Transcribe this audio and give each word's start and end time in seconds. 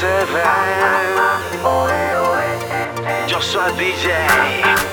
Seven. 0.00 0.44
Yo 3.28 3.40
soy 3.40 3.72
DJ. 3.78 4.12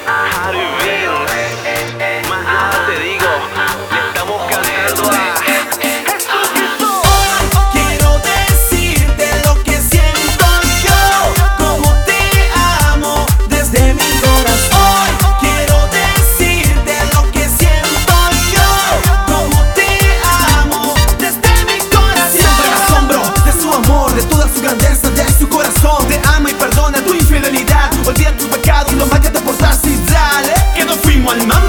Harry 0.06 1.31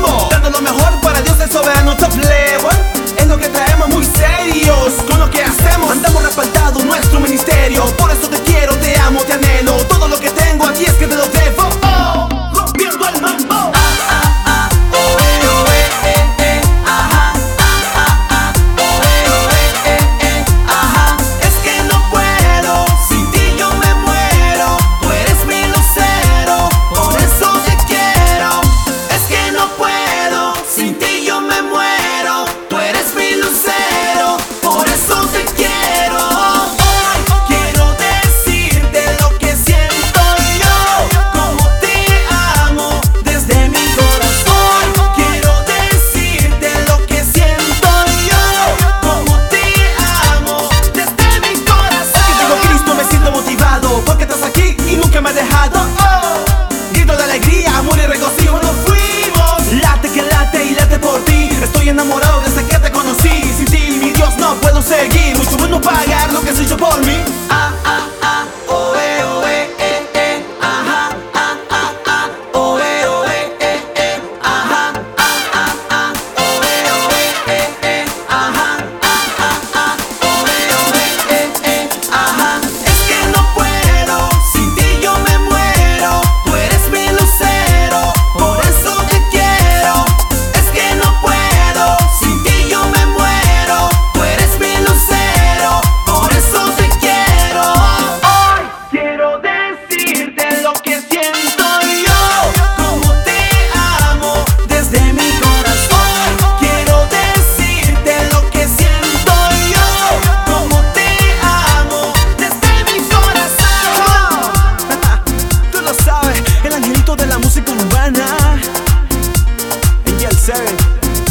Mambo, 0.01 0.29
dando 0.31 0.51
lo 0.51 0.63
mejor 0.63 1.02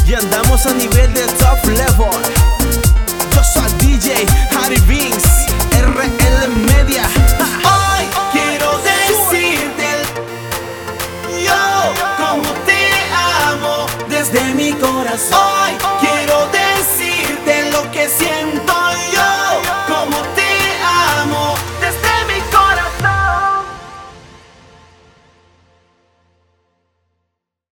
y 0.07 0.13
andamos 0.13 0.65
a 0.65 0.73
nivel 0.73 1.13
de 1.13 1.25
top 1.33 1.65
level. 1.65 2.09
Yo 3.35 3.43
soy 3.43 3.69
DJ 3.79 4.25
Harry 4.55 4.79
Beans, 4.87 5.47
RL 5.73 6.47
Media. 6.47 7.03
Hoy 7.65 8.05
quiero 8.31 8.71
decirte 8.77 10.03
yo 11.45 11.93
como 12.17 12.49
te 12.65 12.87
amo 13.49 13.85
desde 14.07 14.53
mi 14.53 14.71
corazón. 14.71 15.41